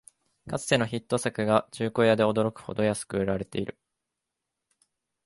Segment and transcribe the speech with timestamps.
[0.49, 3.77] かつてのヒット作が中古屋で驚くほど安く売られてる